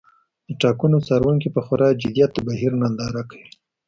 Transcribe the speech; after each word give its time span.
د 0.47 0.49
ټاکنو 0.61 0.97
څارونکي 1.07 1.49
په 1.55 1.61
خورا 1.65 1.89
جدیت 2.01 2.29
د 2.33 2.37
بهیر 2.47 2.71
ننداره 2.81 3.21
کوي. 3.29 3.49